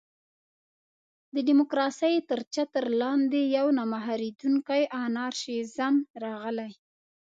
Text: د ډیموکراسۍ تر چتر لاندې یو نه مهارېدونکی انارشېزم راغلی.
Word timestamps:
د 1.33 1.35
ډیموکراسۍ 1.47 2.15
تر 2.29 2.39
چتر 2.53 2.85
لاندې 3.01 3.41
یو 3.57 3.67
نه 3.77 3.83
مهارېدونکی 3.93 4.81
انارشېزم 5.03 5.95
راغلی. 6.23 6.71